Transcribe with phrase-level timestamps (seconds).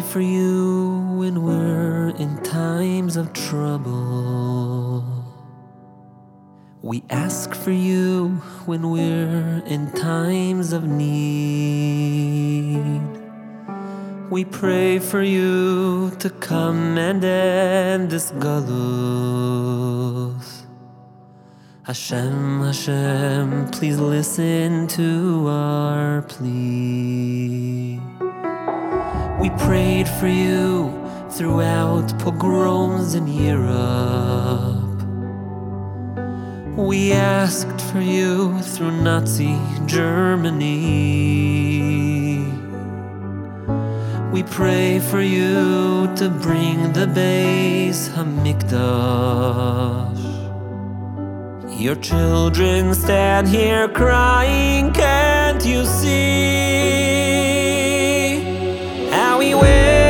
[0.00, 5.04] For you when we're in times of trouble.
[6.82, 11.92] We ask for you when we're in times of need.
[14.30, 18.62] We pray for you to come and end this galus.
[21.84, 28.00] Hashem, Hashem, please listen to our plea.
[29.42, 30.92] We prayed for you
[31.28, 35.02] throughout pogroms in Europe.
[36.76, 40.70] We asked for you through Nazi Germany.
[44.32, 48.70] We pray for you to bring the Beis Hamikdash.
[51.80, 56.92] Your children stand here crying, can't you see?
[59.52, 60.01] How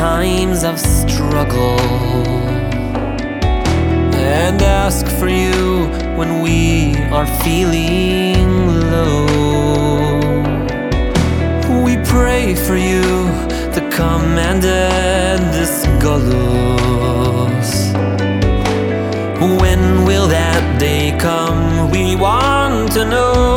[0.00, 1.78] times of struggle
[4.16, 8.48] and ask for you when we are feeling
[8.94, 9.26] low.
[11.84, 13.02] We pray for you
[13.74, 17.70] to come and end this galus.
[19.60, 21.90] When will that day come?
[21.90, 23.49] We want to know.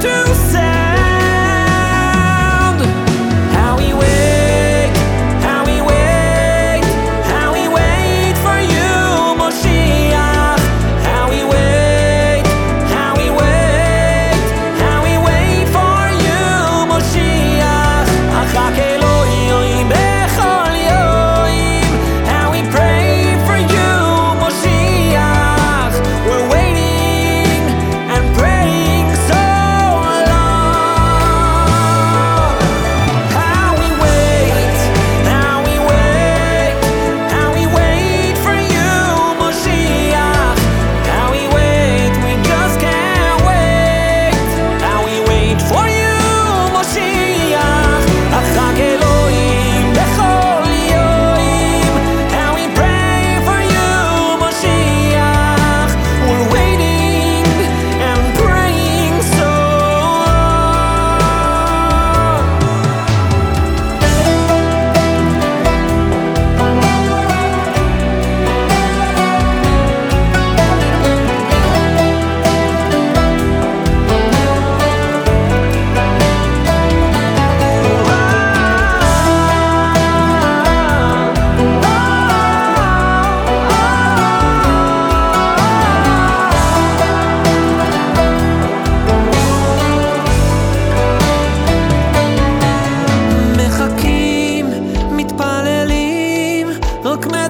[0.00, 0.31] Shofar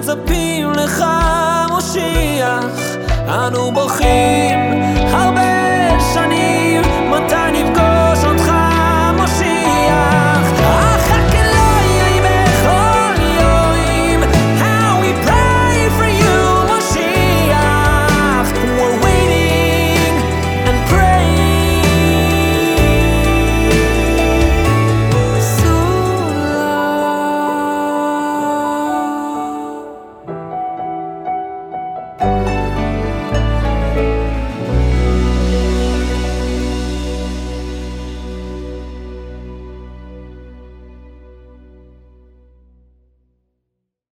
[0.03, 1.05] מצפים לך,
[1.69, 2.65] מושיח.
[3.27, 4.59] אנו בוכים
[5.11, 7.52] הרבה שנים, מתי